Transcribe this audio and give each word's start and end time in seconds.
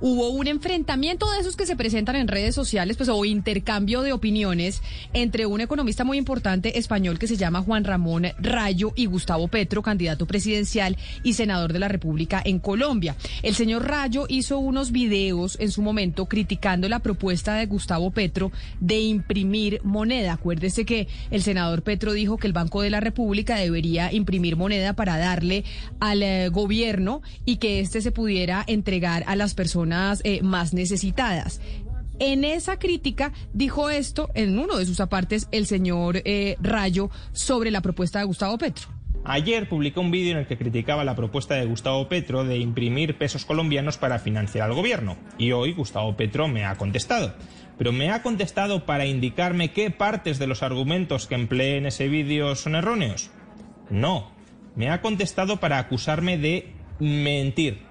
hubo 0.00 0.30
un 0.30 0.46
enfrentamiento 0.46 1.30
de 1.30 1.40
esos 1.40 1.56
que 1.56 1.66
se 1.66 1.76
presentan 1.76 2.16
en 2.16 2.28
redes 2.28 2.54
sociales, 2.54 2.96
pues 2.96 3.08
o 3.08 3.24
intercambio 3.24 4.02
de 4.02 4.12
opiniones 4.12 4.82
entre 5.12 5.46
un 5.46 5.60
economista 5.60 6.04
muy 6.04 6.16
importante 6.16 6.78
español 6.78 7.18
que 7.18 7.26
se 7.26 7.36
llama 7.36 7.62
Juan 7.62 7.84
Ramón 7.84 8.28
Rayo 8.38 8.92
y 8.96 9.06
Gustavo 9.06 9.48
Petro, 9.48 9.82
candidato 9.82 10.26
presidencial 10.26 10.96
y 11.22 11.34
senador 11.34 11.72
de 11.72 11.78
la 11.78 11.88
República 11.88 12.40
en 12.44 12.58
Colombia. 12.58 13.16
El 13.42 13.54
señor 13.54 13.86
Rayo 13.86 14.26
hizo 14.28 14.58
unos 14.58 14.90
videos 14.92 15.58
en 15.60 15.70
su 15.70 15.82
momento 15.82 16.26
criticando 16.26 16.88
la 16.88 17.00
propuesta 17.00 17.54
de 17.54 17.66
Gustavo 17.66 18.10
Petro 18.10 18.52
de 18.80 19.00
imprimir 19.00 19.80
moneda. 19.84 20.32
Acuérdese 20.32 20.84
que 20.84 21.08
el 21.30 21.42
senador 21.42 21.82
Petro 21.82 22.12
dijo 22.12 22.38
que 22.38 22.46
el 22.46 22.52
Banco 22.52 22.82
de 22.82 22.90
la 22.90 23.00
República 23.00 23.56
debería 23.56 24.12
imprimir 24.12 24.56
moneda 24.56 24.94
para 24.94 25.18
darle 25.18 25.64
al 25.98 26.22
eh, 26.22 26.48
gobierno 26.48 27.22
y 27.44 27.56
que 27.56 27.80
éste 27.80 28.00
se 28.00 28.12
pudiera 28.12 28.64
entregar 28.66 29.24
a 29.26 29.36
las 29.36 29.54
personas 29.54 29.89
eh, 30.24 30.42
más 30.42 30.74
necesitadas. 30.74 31.60
En 32.18 32.44
esa 32.44 32.78
crítica 32.78 33.32
dijo 33.54 33.88
esto 33.88 34.28
en 34.34 34.58
uno 34.58 34.76
de 34.76 34.84
sus 34.84 35.00
apartes 35.00 35.48
el 35.52 35.66
señor 35.66 36.20
eh, 36.24 36.56
Rayo 36.60 37.08
sobre 37.32 37.70
la 37.70 37.80
propuesta 37.80 38.18
de 38.18 38.26
Gustavo 38.26 38.58
Petro. 38.58 38.88
Ayer 39.24 39.68
publicó 39.68 40.00
un 40.00 40.10
vídeo 40.10 40.32
en 40.32 40.38
el 40.38 40.46
que 40.46 40.56
criticaba 40.56 41.04
la 41.04 41.14
propuesta 41.14 41.54
de 41.54 41.66
Gustavo 41.66 42.08
Petro 42.08 42.44
de 42.44 42.58
imprimir 42.58 43.18
pesos 43.18 43.44
colombianos 43.44 43.98
para 43.98 44.18
financiar 44.18 44.68
al 44.68 44.74
gobierno. 44.74 45.16
Y 45.38 45.52
hoy 45.52 45.72
Gustavo 45.72 46.16
Petro 46.16 46.48
me 46.48 46.64
ha 46.64 46.76
contestado. 46.76 47.34
Pero 47.76 47.92
me 47.92 48.10
ha 48.10 48.22
contestado 48.22 48.84
para 48.84 49.06
indicarme 49.06 49.72
qué 49.72 49.90
partes 49.90 50.38
de 50.38 50.46
los 50.46 50.62
argumentos 50.62 51.26
que 51.26 51.34
empleé 51.34 51.78
en 51.78 51.86
ese 51.86 52.08
vídeo 52.08 52.54
son 52.54 52.74
erróneos. 52.74 53.30
No, 53.90 54.30
me 54.74 54.90
ha 54.90 55.00
contestado 55.00 55.58
para 55.58 55.78
acusarme 55.78 56.38
de 56.38 56.72
mentir. 56.98 57.89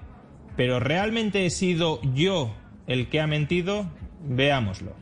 Pero 0.60 0.78
¿realmente 0.78 1.46
he 1.46 1.48
sido 1.48 2.02
yo 2.14 2.54
el 2.86 3.08
que 3.08 3.18
ha 3.22 3.26
mentido? 3.26 3.90
Veámoslo. 4.28 4.94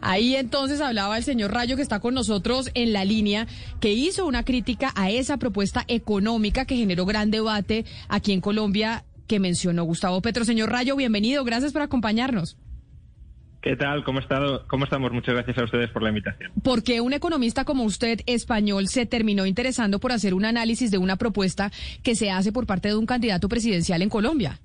Ahí 0.00 0.34
entonces 0.34 0.80
hablaba 0.80 1.18
el 1.18 1.24
señor 1.24 1.52
Rayo 1.52 1.76
que 1.76 1.82
está 1.82 2.00
con 2.00 2.14
nosotros 2.14 2.70
en 2.72 2.94
la 2.94 3.04
línea, 3.04 3.46
que 3.78 3.92
hizo 3.92 4.24
una 4.24 4.46
crítica 4.46 4.94
a 4.96 5.10
esa 5.10 5.36
propuesta 5.36 5.84
económica 5.88 6.64
que 6.64 6.74
generó 6.74 7.04
gran 7.04 7.30
debate 7.30 7.84
aquí 8.08 8.32
en 8.32 8.40
Colombia 8.40 9.04
que 9.26 9.40
mencionó 9.40 9.84
Gustavo 9.84 10.22
Petro. 10.22 10.46
Señor 10.46 10.70
Rayo, 10.70 10.96
bienvenido, 10.96 11.44
gracias 11.44 11.74
por 11.74 11.82
acompañarnos. 11.82 12.56
¿Qué 13.66 13.74
tal? 13.74 14.04
¿Cómo, 14.04 14.20
estado? 14.20 14.64
¿Cómo 14.68 14.84
estamos? 14.84 15.10
Muchas 15.10 15.34
gracias 15.34 15.58
a 15.58 15.64
ustedes 15.64 15.90
por 15.90 16.00
la 16.00 16.10
invitación. 16.10 16.52
¿Por 16.62 16.84
qué 16.84 17.00
un 17.00 17.12
economista 17.12 17.64
como 17.64 17.82
usted, 17.82 18.20
español, 18.26 18.86
se 18.86 19.06
terminó 19.06 19.44
interesando 19.44 19.98
por 19.98 20.12
hacer 20.12 20.34
un 20.34 20.44
análisis 20.44 20.92
de 20.92 20.98
una 20.98 21.16
propuesta 21.16 21.72
que 22.04 22.14
se 22.14 22.30
hace 22.30 22.52
por 22.52 22.64
parte 22.64 22.86
de 22.86 22.94
un 22.94 23.06
candidato 23.06 23.48
presidencial 23.48 24.02
en 24.02 24.08
Colombia? 24.08 24.60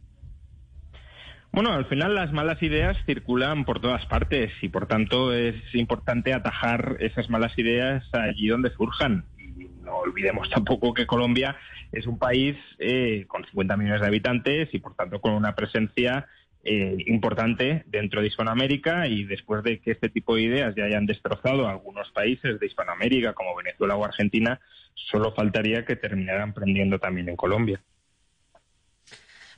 Bueno, 1.51 1.73
al 1.73 1.85
final 1.87 2.13
las 2.13 2.31
malas 2.31 2.61
ideas 2.61 2.95
circulan 3.07 3.65
por 3.65 3.81
todas 3.81 4.05
partes 4.05 4.51
y 4.61 4.69
por 4.69 4.85
tanto 4.85 5.33
es 5.33 5.55
importante 5.73 6.31
atajar 6.31 6.97
esas 6.99 7.27
malas 7.27 7.57
ideas 7.57 8.03
allí 8.13 8.49
donde 8.49 8.69
surjan. 8.69 9.25
Y 9.39 9.63
no 9.83 9.95
olvidemos 9.95 10.47
tampoco 10.51 10.93
que 10.93 11.07
Colombia 11.07 11.57
es 11.91 12.05
un 12.05 12.19
país 12.19 12.55
eh, 12.77 13.25
con 13.27 13.43
50 13.45 13.77
millones 13.77 14.01
de 14.01 14.07
habitantes 14.07 14.69
y 14.73 14.77
por 14.77 14.93
tanto 14.93 15.19
con 15.19 15.33
una 15.33 15.55
presencia 15.55 16.27
eh, 16.63 16.97
importante 17.07 17.83
dentro 17.87 18.21
de 18.21 18.27
Hispanoamérica 18.27 19.07
y 19.07 19.23
después 19.23 19.63
de 19.63 19.79
que 19.79 19.91
este 19.91 20.09
tipo 20.09 20.35
de 20.35 20.43
ideas 20.43 20.75
ya 20.75 20.85
hayan 20.85 21.05
destrozado 21.05 21.67
algunos 21.67 22.11
países 22.11 22.59
de 22.59 22.65
Hispanoamérica 22.67 23.33
como 23.33 23.55
Venezuela 23.55 23.95
o 23.95 24.05
Argentina, 24.05 24.59
solo 24.93 25.33
faltaría 25.33 25.85
que 25.85 25.95
terminaran 25.95 26.53
prendiendo 26.53 26.99
también 26.99 27.29
en 27.29 27.35
Colombia. 27.35 27.81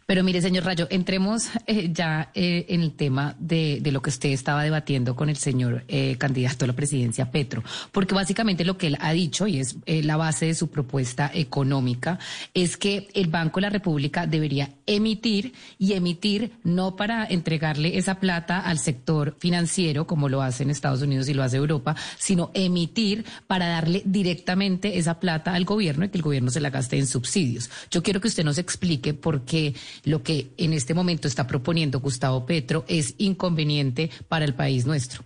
Pero 0.05 0.23
mire, 0.23 0.41
señor 0.41 0.65
Rayo, 0.65 0.87
entremos 0.89 1.49
eh, 1.65 1.89
ya 1.93 2.31
eh, 2.33 2.65
en 2.69 2.81
el 2.81 2.93
tema 2.93 3.35
de, 3.39 3.81
lo 3.91 4.01
que 4.01 4.09
usted 4.09 4.29
estaba 4.29 4.63
debatiendo 4.63 5.15
con 5.15 5.29
el 5.29 5.37
señor 5.37 5.83
eh, 5.87 6.17
candidato 6.17 6.65
a 6.65 6.67
la 6.67 6.73
presidencia 6.73 7.31
Petro, 7.31 7.63
porque 7.91 8.15
básicamente 8.15 8.65
lo 8.65 8.78
que 8.78 8.88
él 8.88 8.97
ha 9.00 9.13
dicho, 9.13 9.47
y 9.47 9.59
es 9.59 9.78
la 9.85 10.17
base 10.17 10.47
de 10.47 10.55
su 10.55 10.69
propuesta 10.69 11.29
económica, 11.33 12.19
es 12.53 12.75
que 12.78 13.07
el 13.13 13.28
Banco 13.28 13.59
de 13.59 13.61
la 13.61 13.69
República 13.69 14.28
debería 14.28 14.72
emitir 14.85 15.53
y 15.78 15.94
emitir 15.94 16.53
no 16.63 16.95
para 16.95 17.25
entregarle 17.25 17.97
esa 17.97 18.19
plata 18.19 18.59
al 18.59 18.79
sector 18.79 19.35
financiero, 19.39 20.07
como 20.07 20.28
lo 20.28 20.41
hace 20.41 20.63
en 20.63 20.69
Estados 20.69 21.01
Unidos 21.01 21.29
y 21.29 21.33
lo 21.33 21.44
hace 21.44 21.57
Europa, 21.57 21.95
sino 22.17 22.51
emitir 22.53 23.25
para 23.47 23.67
darle 23.67 24.01
directamente 24.05 24.97
esa 24.97 25.19
plata 25.19 25.53
al 25.53 25.66
gobierno 25.66 26.05
y 26.05 26.09
que 26.09 26.17
el 26.17 26.23
gobierno 26.23 26.49
se 26.49 26.61
la 26.61 26.69
gaste 26.69 26.97
en 26.97 27.07
subsidios. 27.07 27.69
Yo 27.91 28.03
quiero 28.03 28.19
que 28.19 28.28
usted 28.28 28.44
nos 28.44 28.57
explique 28.57 29.13
por 29.13 29.45
qué 29.45 29.75
lo 30.05 30.23
que 30.23 30.47
en 30.57 30.73
este 30.73 30.93
momento 30.93 31.27
está 31.27 31.47
proponiendo 31.47 31.99
Gustavo 31.99 32.45
Petro 32.45 32.85
es 32.87 33.15
inconveniente 33.17 34.09
para 34.27 34.45
el 34.45 34.53
país 34.53 34.85
nuestro. 34.85 35.23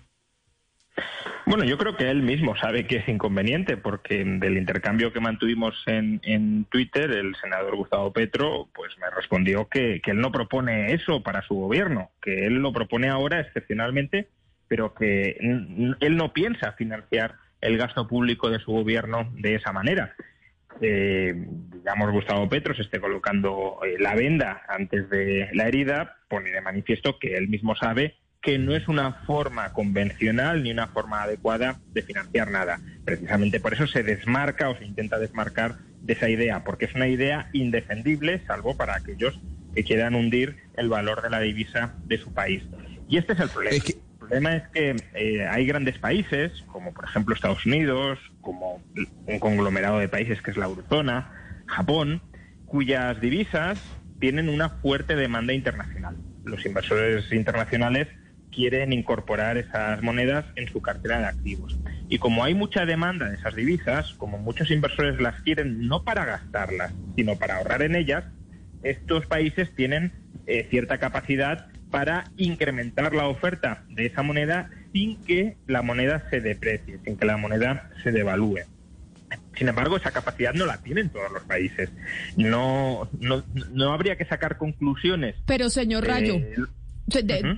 Bueno, 1.45 1.63
yo 1.63 1.77
creo 1.77 1.95
que 1.95 2.09
él 2.09 2.23
mismo 2.23 2.57
sabe 2.57 2.85
que 2.85 2.97
es 2.97 3.07
inconveniente, 3.07 3.77
porque 3.77 4.21
del 4.25 4.57
intercambio 4.57 5.13
que 5.13 5.21
mantuvimos 5.21 5.75
en, 5.85 6.65
Twitter, 6.65 7.09
el 7.11 7.35
senador 7.41 7.77
Gustavo 7.77 8.11
Petro, 8.11 8.67
pues 8.73 8.91
me 8.99 9.09
respondió 9.09 9.69
que, 9.69 10.01
que, 10.03 10.11
él 10.11 10.19
no 10.19 10.33
propone 10.33 10.93
eso 10.93 11.23
para 11.23 11.41
su 11.43 11.55
gobierno, 11.55 12.11
que 12.21 12.47
él 12.47 12.55
lo 12.55 12.73
propone 12.73 13.07
ahora 13.07 13.39
excepcionalmente, 13.39 14.27
pero 14.67 14.93
que 14.93 15.37
él 16.01 16.17
no 16.17 16.33
piensa 16.33 16.73
financiar 16.73 17.35
el 17.61 17.77
gasto 17.77 18.07
público 18.07 18.49
de 18.49 18.59
su 18.59 18.71
gobierno 18.71 19.31
de 19.35 19.55
esa 19.55 19.71
manera 19.71 20.15
eh, 20.81 21.33
digamos, 21.73 22.11
Gustavo 22.11 22.49
Petro 22.49 22.75
se 22.75 22.81
esté 22.81 22.99
colocando 22.99 23.79
eh, 23.85 23.95
la 23.99 24.15
venda 24.15 24.63
antes 24.67 25.09
de 25.09 25.49
la 25.53 25.67
herida, 25.67 26.17
pone 26.27 26.51
de 26.51 26.61
manifiesto 26.61 27.17
que 27.19 27.35
él 27.35 27.47
mismo 27.47 27.75
sabe 27.75 28.15
que 28.41 28.57
no 28.59 28.75
es 28.75 28.87
una 28.87 29.13
forma 29.25 29.73
convencional 29.73 30.63
ni 30.63 30.71
una 30.71 30.87
forma 30.87 31.23
adecuada 31.23 31.79
de 31.91 32.01
financiar 32.01 32.51
nada. 32.51 32.79
Precisamente 33.03 33.59
por 33.59 33.73
eso 33.73 33.87
se 33.87 34.03
desmarca 34.03 34.69
o 34.69 34.77
se 34.77 34.85
intenta 34.85 35.19
desmarcar 35.19 35.75
de 36.01 36.13
esa 36.13 36.29
idea, 36.29 36.63
porque 36.63 36.85
es 36.85 36.95
una 36.95 37.07
idea 37.07 37.49
indefendible, 37.53 38.41
salvo 38.45 38.77
para 38.77 38.95
aquellos 38.95 39.39
que 39.75 39.83
quieran 39.83 40.15
hundir 40.15 40.57
el 40.75 40.87
valor 40.87 41.21
de 41.21 41.29
la 41.29 41.39
divisa 41.39 41.95
de 42.05 42.17
su 42.17 42.33
país. 42.33 42.63
Y 43.09 43.17
este 43.17 43.33
es 43.33 43.39
el 43.39 43.49
problema. 43.49 43.83
Problema 44.27 44.55
es 44.55 44.67
que 44.69 44.95
eh, 45.13 45.47
hay 45.47 45.65
grandes 45.65 45.97
países, 45.97 46.51
como 46.67 46.93
por 46.93 47.05
ejemplo 47.05 47.33
Estados 47.33 47.65
Unidos, 47.65 48.19
como 48.41 48.81
un 49.25 49.39
conglomerado 49.39 49.99
de 49.99 50.09
países 50.09 50.41
que 50.41 50.51
es 50.51 50.57
la 50.57 50.65
eurozona, 50.65 51.31
Japón, 51.65 52.21
cuyas 52.65 53.19
divisas 53.21 53.81
tienen 54.19 54.49
una 54.49 54.69
fuerte 54.69 55.15
demanda 55.15 55.53
internacional. 55.53 56.17
Los 56.43 56.65
inversores 56.65 57.31
internacionales 57.31 58.07
quieren 58.51 58.91
incorporar 58.91 59.57
esas 59.57 60.01
monedas 60.01 60.45
en 60.55 60.67
su 60.67 60.81
cartera 60.81 61.19
de 61.19 61.25
activos. 61.25 61.77
Y 62.09 62.17
como 62.17 62.43
hay 62.43 62.53
mucha 62.53 62.85
demanda 62.85 63.29
de 63.29 63.35
esas 63.35 63.55
divisas, 63.55 64.13
como 64.15 64.37
muchos 64.37 64.71
inversores 64.71 65.21
las 65.21 65.41
quieren 65.41 65.87
no 65.87 66.03
para 66.03 66.25
gastarlas, 66.25 66.93
sino 67.15 67.35
para 67.37 67.57
ahorrar 67.57 67.81
en 67.81 67.95
ellas, 67.95 68.25
estos 68.83 69.25
países 69.25 69.73
tienen 69.75 70.11
eh, 70.47 70.67
cierta 70.69 70.97
capacidad 70.97 71.67
para 71.91 72.31
incrementar 72.37 73.13
la 73.13 73.27
oferta 73.27 73.83
de 73.89 74.05
esa 74.05 74.23
moneda 74.23 74.69
sin 74.93 75.17
que 75.23 75.57
la 75.67 75.81
moneda 75.81 76.27
se 76.29 76.41
deprecie, 76.41 76.99
sin 77.03 77.17
que 77.17 77.25
la 77.25 77.37
moneda 77.37 77.89
se 78.03 78.11
devalúe. 78.11 78.59
Sin 79.57 79.67
embargo, 79.67 79.97
esa 79.97 80.11
capacidad 80.11 80.53
no 80.53 80.65
la 80.65 80.77
tienen 80.77 81.09
todos 81.09 81.31
los 81.31 81.43
países. 81.43 81.89
No, 82.37 83.09
no, 83.19 83.43
no 83.73 83.93
habría 83.93 84.15
que 84.15 84.25
sacar 84.25 84.57
conclusiones. 84.57 85.35
Pero, 85.45 85.69
señor 85.69 86.05
Rayo, 86.05 86.39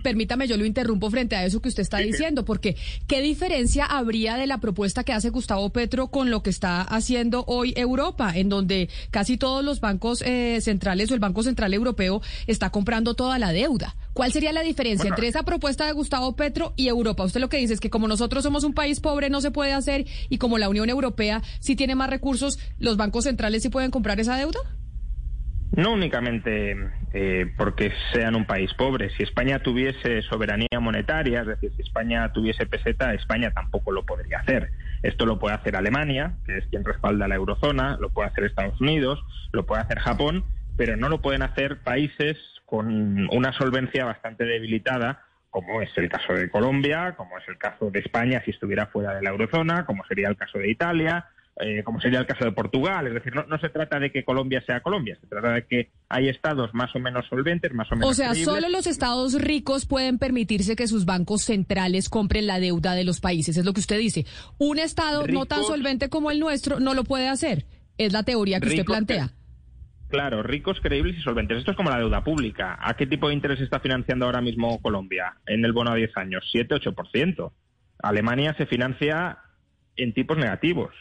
Permítame, 0.03 0.47
yo 0.47 0.57
lo 0.57 0.65
interrumpo 0.65 1.09
frente 1.09 1.35
a 1.35 1.43
eso 1.43 1.59
que 1.59 1.69
usted 1.69 1.81
está 1.81 1.97
diciendo, 1.97 2.45
porque 2.45 2.75
¿qué 3.07 3.21
diferencia 3.21 3.83
habría 3.83 4.35
de 4.35 4.45
la 4.45 4.59
propuesta 4.59 5.03
que 5.03 5.11
hace 5.11 5.31
Gustavo 5.31 5.71
Petro 5.71 6.09
con 6.09 6.29
lo 6.29 6.43
que 6.43 6.51
está 6.51 6.81
haciendo 6.81 7.45
hoy 7.47 7.73
Europa, 7.75 8.31
en 8.35 8.49
donde 8.49 8.89
casi 9.09 9.37
todos 9.37 9.65
los 9.65 9.79
bancos 9.79 10.21
eh, 10.21 10.59
centrales 10.61 11.09
o 11.09 11.15
el 11.15 11.19
Banco 11.19 11.41
Central 11.41 11.73
Europeo 11.73 12.21
está 12.45 12.69
comprando 12.69 13.15
toda 13.15 13.39
la 13.39 13.51
deuda? 13.51 13.95
¿Cuál 14.19 14.33
sería 14.33 14.51
la 14.51 14.63
diferencia 14.63 15.07
entre 15.07 15.29
esa 15.29 15.43
propuesta 15.43 15.85
de 15.85 15.93
Gustavo 15.93 16.35
Petro 16.35 16.73
y 16.75 16.89
Europa? 16.89 17.23
Usted 17.23 17.39
lo 17.39 17.47
que 17.47 17.55
dice 17.55 17.73
es 17.73 17.79
que 17.79 17.89
como 17.89 18.05
nosotros 18.05 18.43
somos 18.43 18.65
un 18.65 18.73
país 18.73 18.99
pobre 18.99 19.29
no 19.29 19.39
se 19.39 19.49
puede 19.49 19.71
hacer 19.71 20.03
y 20.27 20.39
como 20.39 20.57
la 20.57 20.67
Unión 20.67 20.89
Europea 20.89 21.41
sí 21.61 21.77
tiene 21.77 21.95
más 21.95 22.09
recursos, 22.09 22.59
¿los 22.79 22.97
bancos 22.97 23.23
centrales 23.23 23.63
sí 23.63 23.69
pueden 23.69 23.91
comprar 23.91 24.19
esa 24.19 24.35
deuda? 24.35 24.59
No 25.71 25.93
únicamente 25.93 26.75
eh, 27.13 27.45
porque 27.55 27.93
sean 28.11 28.35
un 28.35 28.43
país 28.43 28.73
pobre. 28.73 29.09
Si 29.15 29.23
España 29.23 29.63
tuviese 29.63 30.21
soberanía 30.23 30.81
monetaria, 30.81 31.39
es 31.39 31.47
decir, 31.47 31.71
si 31.77 31.83
España 31.83 32.29
tuviese 32.33 32.65
peseta, 32.65 33.13
España 33.13 33.51
tampoco 33.51 33.93
lo 33.93 34.05
podría 34.05 34.39
hacer. 34.39 34.71
Esto 35.01 35.25
lo 35.25 35.39
puede 35.39 35.55
hacer 35.55 35.77
Alemania, 35.77 36.33
que 36.45 36.57
es 36.57 36.65
quien 36.65 36.83
respalda 36.83 37.29
la 37.29 37.35
eurozona, 37.35 37.95
lo 38.01 38.09
puede 38.09 38.27
hacer 38.27 38.43
Estados 38.43 38.81
Unidos, 38.81 39.17
lo 39.53 39.65
puede 39.65 39.81
hacer 39.81 39.99
Japón, 39.99 40.43
pero 40.75 40.97
no 40.97 41.07
lo 41.07 41.21
pueden 41.21 41.41
hacer 41.41 41.77
países 41.83 42.35
con 42.69 43.27
una 43.35 43.51
solvencia 43.53 44.05
bastante 44.05 44.45
debilitada, 44.45 45.23
como 45.49 45.81
es 45.81 45.89
el 45.95 46.07
caso 46.07 46.33
de 46.33 46.51
Colombia, 46.51 47.15
como 47.17 47.35
es 47.39 47.43
el 47.47 47.57
caso 47.57 47.89
de 47.89 47.97
España 47.97 48.43
si 48.45 48.51
estuviera 48.51 48.85
fuera 48.85 49.15
de 49.15 49.23
la 49.23 49.31
eurozona, 49.31 49.87
como 49.87 50.05
sería 50.05 50.29
el 50.29 50.37
caso 50.37 50.59
de 50.59 50.69
Italia, 50.69 51.25
eh, 51.59 51.81
como 51.83 51.99
sería 51.99 52.19
el 52.19 52.27
caso 52.27 52.45
de 52.45 52.51
Portugal. 52.51 53.07
Es 53.07 53.15
decir, 53.15 53.33
no, 53.33 53.57
se 53.57 53.69
trata 53.69 53.99
de 53.99 54.11
que 54.11 54.23
Colombia 54.23 54.61
sea 54.67 54.81
Colombia, 54.81 55.17
se 55.19 55.25
trata 55.25 55.53
de 55.53 55.65
que 55.65 55.89
hay 56.09 56.29
estados 56.29 56.71
más 56.75 56.95
o 56.95 56.99
menos 56.99 57.25
solventes, 57.27 57.73
más 57.73 57.91
o 57.91 57.95
menos. 57.95 58.11
O 58.11 58.13
sea, 58.13 58.35
solo 58.35 58.69
los 58.69 58.85
estados 58.85 59.33
ricos 59.41 59.87
pueden 59.87 60.19
permitirse 60.19 60.75
que 60.75 60.85
sus 60.85 61.05
bancos 61.05 61.41
centrales 61.41 62.07
compren 62.07 62.45
la 62.45 62.59
deuda 62.59 62.93
de 62.93 63.03
los 63.03 63.19
países, 63.19 63.57
es 63.57 63.65
lo 63.65 63.73
que 63.73 63.79
usted 63.79 63.97
dice. 63.97 64.27
Un 64.59 64.77
estado 64.77 65.25
no 65.25 65.47
tan 65.47 65.63
solvente 65.63 66.09
como 66.09 66.29
el 66.29 66.39
nuestro 66.39 66.79
no 66.79 66.93
lo 66.93 67.03
puede 67.03 67.29
hacer. 67.29 67.65
Es 67.97 68.13
la 68.13 68.21
teoría 68.21 68.59
que 68.59 68.67
usted 68.67 68.85
plantea. 68.85 69.33
Claro, 70.09 70.41
ricos, 70.41 70.79
creíbles 70.81 71.17
y 71.17 71.21
solventes. 71.21 71.59
Esto 71.59 71.71
es 71.71 71.77
como 71.77 71.91
la 71.91 71.99
deuda 71.99 72.23
pública. 72.23 72.77
¿A 72.81 72.95
qué 72.95 73.05
tipo 73.05 73.27
de 73.27 73.35
interés 73.35 73.61
está 73.61 73.79
financiando 73.79 74.25
ahora 74.25 74.41
mismo 74.41 74.81
Colombia 74.81 75.35
en 75.45 75.63
el 75.63 75.71
bono 75.71 75.91
a 75.91 75.95
10 75.95 76.17
años? 76.17 76.49
7-8%. 76.51 77.51
Alemania 78.01 78.55
se 78.57 78.65
financia 78.65 79.37
en 79.95 80.13
tipos 80.13 80.37
negativos. 80.37 80.95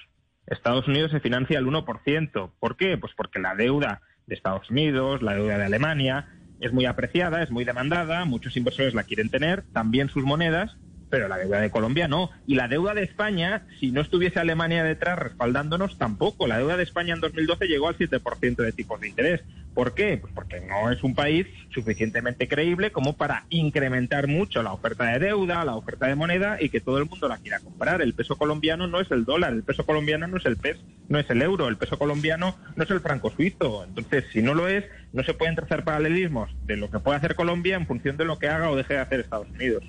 Estados 0.47 0.87
Unidos 0.89 1.11
se 1.11 1.21
financia 1.21 1.59
al 1.59 1.65
1%. 1.65 2.51
¿Por 2.61 2.77
qué? 2.77 2.99
Pues 2.99 3.13
porque 3.17 3.39
la 3.39 3.55
deuda 3.55 4.03
de 4.27 4.35
Estados 4.35 4.69
Unidos, 4.71 5.23
la 5.23 5.35
deuda 5.35 5.57
de 5.57 5.65
Alemania, 5.65 6.29
es 6.61 6.73
muy 6.73 6.85
apreciada, 6.85 7.43
es 7.43 7.51
muy 7.51 7.65
demandada, 7.65 8.27
muchos 8.27 8.57
inversores 8.59 8.93
la 8.93 9.05
quieren 9.05 9.31
tener, 9.31 9.65
también 9.73 10.11
sus 10.11 10.25
monedas, 10.25 10.77
pero 11.11 11.29
la 11.29 11.39
deuda 11.39 11.61
de 11.61 11.71
Colombia 11.71 12.09
no. 12.09 12.31
Y 12.47 12.55
la 12.55 12.69
deuda 12.69 12.95
de 12.95 13.03
España, 13.03 13.67
si 13.81 13.91
no 13.91 14.01
estuviese 14.01 14.41
Alemania 14.41 14.85
detrás 14.85 15.19
respaldándonos, 15.19 15.99
tampoco. 15.99 16.47
La 16.47 16.59
deuda 16.59 16.77
de 16.77 16.83
España 16.83 17.15
en 17.15 17.21
2012 17.21 17.67
llegó 17.67 17.89
al 17.89 17.97
7% 17.97 18.57
de 18.57 18.73
tipos 18.73 19.01
de 19.01 19.09
interés. 19.09 19.43
¿Por 19.75 19.95
qué? 19.95 20.19
Pues 20.19 20.33
porque 20.35 20.61
no 20.61 20.91
es 20.91 21.05
un 21.05 21.15
país 21.15 21.47
suficientemente 21.71 22.49
creíble 22.49 22.91
como 22.91 23.17
para 23.17 23.45
incrementar 23.49 24.27
mucho 24.27 24.63
la 24.63 24.73
oferta 24.73 25.05
de 25.05 25.21
deuda, 25.21 25.65
la 25.65 25.77
oferta 25.77 26.07
de 26.07 26.17
moneda 26.17 26.57
y 26.61 26.69
que 26.69 26.81
todo 26.81 26.99
el 26.99 27.07
mundo 27.07 27.29
la 27.29 27.39
quiera 27.39 27.61
comprar. 27.61 28.03
El 28.03 28.15
peso 28.15 28.37
colombiano 28.37 28.89
no 28.89 29.01
es 29.01 29.11
el 29.13 29.25
dólar, 29.25 29.53
el 29.53 29.63
peso 29.63 29.87
colombiano 29.87 30.27
no 30.27 30.39
es 30.39 30.47
el 30.47 30.57
peso, 30.57 30.83
no 31.09 31.19
es 31.19 31.31
el 31.31 31.43
euro, 31.43 31.69
el 31.69 31.77
peso 31.77 31.97
colombiano 31.97 32.57
no 32.75 32.83
es 32.83 32.91
el 32.91 33.01
franco 33.01 33.31
suizo. 33.31 33.85
Entonces, 33.85 34.25
si 34.33 34.43
no 34.43 34.55
lo 34.55 34.67
es, 34.67 34.85
no 35.13 35.23
se 35.23 35.35
pueden 35.35 35.55
trazar 35.55 35.85
paralelismos 35.85 36.51
de 36.67 36.77
lo 36.77 36.91
que 36.91 36.99
puede 36.99 37.19
hacer 37.19 37.37
Colombia 37.37 37.77
en 37.77 37.87
función 37.87 38.17
de 38.17 38.25
lo 38.25 38.39
que 38.39 38.49
haga 38.49 38.71
o 38.71 38.77
deje 38.77 38.95
de 38.95 39.01
hacer 39.01 39.21
Estados 39.21 39.49
Unidos. 39.51 39.85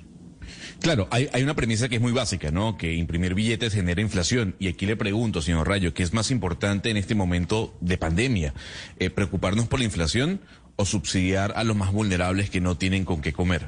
Claro, 0.81 1.07
hay, 1.11 1.29
una 1.43 1.55
premisa 1.55 1.89
que 1.89 1.95
es 1.95 2.01
muy 2.01 2.11
básica, 2.11 2.51
¿no? 2.51 2.77
Que 2.77 2.93
imprimir 2.93 3.33
billetes 3.33 3.73
genera 3.73 4.01
inflación. 4.01 4.55
Y 4.59 4.67
aquí 4.67 4.85
le 4.85 4.95
pregunto, 4.95 5.41
señor 5.41 5.67
Rayo, 5.67 5.93
¿qué 5.93 6.03
es 6.03 6.13
más 6.13 6.31
importante 6.31 6.89
en 6.89 6.97
este 6.97 7.15
momento 7.15 7.75
de 7.81 7.97
pandemia? 7.97 8.53
Eh, 8.97 9.09
¿Preocuparnos 9.09 9.67
por 9.67 9.79
la 9.79 9.85
inflación 9.85 10.39
o 10.75 10.85
subsidiar 10.85 11.53
a 11.55 11.63
los 11.63 11.75
más 11.75 11.91
vulnerables 11.91 12.49
que 12.49 12.61
no 12.61 12.77
tienen 12.77 13.05
con 13.05 13.21
qué 13.21 13.33
comer? 13.33 13.67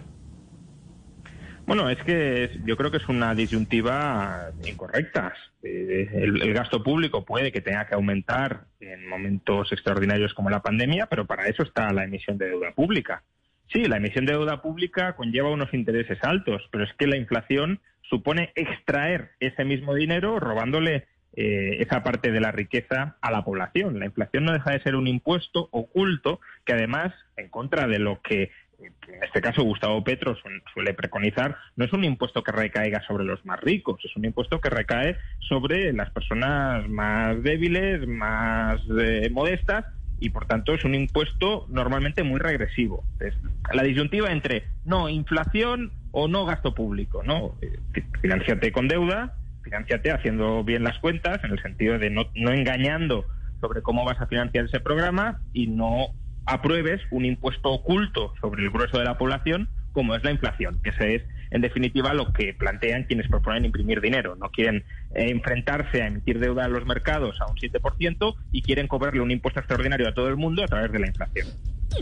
Bueno, 1.65 1.89
es 1.89 2.03
que 2.03 2.49
yo 2.65 2.75
creo 2.75 2.91
que 2.91 2.97
es 2.97 3.07
una 3.07 3.33
disyuntiva 3.35 4.51
incorrecta. 4.65 5.33
Eh, 5.63 6.09
el, 6.13 6.53
gasto 6.53 6.83
público 6.83 7.23
puede 7.23 7.51
que 7.51 7.61
tenga 7.61 7.85
que 7.85 7.95
aumentar 7.95 8.65
en 8.79 9.07
momentos 9.07 9.71
extraordinarios 9.71 10.33
como 10.33 10.49
la 10.49 10.61
pandemia, 10.61 11.05
pero 11.05 11.25
para 11.25 11.47
eso 11.47 11.63
está 11.63 11.93
la 11.93 12.03
emisión 12.03 12.37
de 12.37 12.47
deuda 12.47 12.71
pública. 12.71 13.23
Sí, 13.71 13.85
la 13.85 13.97
emisión 13.97 14.25
de 14.25 14.33
deuda 14.33 14.61
pública 14.61 15.15
conlleva 15.15 15.49
unos 15.49 15.73
intereses 15.73 16.19
altos, 16.23 16.61
pero 16.71 16.83
es 16.83 16.93
que 16.95 17.07
la 17.07 17.15
inflación 17.15 17.79
supone 18.01 18.51
extraer 18.55 19.31
ese 19.39 19.63
mismo 19.63 19.95
dinero 19.95 20.39
robándole 20.39 21.07
eh, 21.33 21.77
esa 21.79 22.03
parte 22.03 22.31
de 22.31 22.41
la 22.41 22.51
riqueza 22.51 23.15
a 23.21 23.31
la 23.31 23.45
población. 23.45 23.99
La 23.99 24.07
inflación 24.07 24.43
no 24.43 24.51
deja 24.51 24.71
de 24.71 24.83
ser 24.83 24.95
un 24.95 25.07
impuesto 25.07 25.69
oculto 25.71 26.41
que 26.65 26.73
además, 26.73 27.13
en 27.37 27.47
contra 27.47 27.87
de 27.87 27.99
lo 27.99 28.21
que 28.21 28.51
en 28.83 29.23
este 29.23 29.41
caso 29.41 29.63
Gustavo 29.63 30.03
Petro 30.03 30.35
suele 30.73 30.93
preconizar, 30.93 31.55
no 31.75 31.85
es 31.85 31.93
un 31.93 32.03
impuesto 32.03 32.43
que 32.43 32.51
recaiga 32.51 32.99
sobre 33.05 33.25
los 33.25 33.45
más 33.45 33.59
ricos, 33.59 34.03
es 34.03 34.15
un 34.15 34.25
impuesto 34.25 34.59
que 34.59 34.71
recae 34.71 35.17
sobre 35.39 35.93
las 35.93 36.09
personas 36.09 36.89
más 36.89 37.41
débiles, 37.43 38.07
más 38.07 38.81
eh, 38.99 39.29
modestas 39.31 39.85
y 40.21 40.29
por 40.29 40.45
tanto 40.45 40.73
es 40.73 40.85
un 40.85 40.95
impuesto 40.95 41.65
normalmente 41.67 42.23
muy 42.23 42.39
regresivo. 42.39 43.03
Es 43.19 43.33
la 43.73 43.83
disyuntiva 43.83 44.31
entre 44.31 44.67
no 44.85 45.09
inflación 45.09 45.91
o 46.11 46.27
no 46.27 46.45
gasto 46.45 46.73
público, 46.75 47.23
¿no? 47.23 47.55
Eh, 47.61 47.79
financiate 48.21 48.71
con 48.71 48.87
deuda, 48.87 49.35
financiate 49.63 50.11
haciendo 50.11 50.63
bien 50.63 50.83
las 50.83 50.99
cuentas, 50.99 51.43
en 51.43 51.51
el 51.51 51.61
sentido 51.61 51.97
de 51.97 52.11
no, 52.11 52.27
no 52.35 52.51
engañando 52.51 53.25
sobre 53.59 53.81
cómo 53.81 54.05
vas 54.05 54.21
a 54.21 54.27
financiar 54.27 54.65
ese 54.65 54.79
programa 54.79 55.41
y 55.53 55.67
no 55.67 56.09
apruebes 56.45 57.01
un 57.09 57.25
impuesto 57.25 57.69
oculto 57.69 58.33
sobre 58.39 58.63
el 58.63 58.69
grueso 58.69 58.99
de 58.99 59.05
la 59.05 59.17
población 59.17 59.69
como 59.91 60.15
es 60.15 60.23
la 60.23 60.31
inflación, 60.31 60.79
que 60.83 60.91
ese 60.91 61.15
es 61.15 61.23
en 61.51 61.61
definitiva 61.61 62.13
lo 62.13 62.33
que 62.33 62.53
plantean 62.53 63.03
quienes 63.03 63.27
proponen 63.27 63.65
imprimir 63.65 64.01
dinero. 64.01 64.35
No 64.35 64.49
quieren 64.49 64.83
eh, 65.13 65.29
enfrentarse 65.29 66.01
a 66.01 66.07
emitir 66.07 66.39
deuda 66.39 66.65
en 66.65 66.73
los 66.73 66.85
mercados 66.85 67.39
a 67.41 67.51
un 67.51 67.57
7% 67.57 68.35
y 68.51 68.61
quieren 68.61 68.87
cobrarle 68.87 69.21
un 69.21 69.31
impuesto 69.31 69.59
extraordinario 69.59 70.07
a 70.07 70.13
todo 70.13 70.27
el 70.29 70.37
mundo 70.37 70.63
a 70.63 70.67
través 70.67 70.91
de 70.91 70.99
la 70.99 71.07
inflación. 71.07 71.47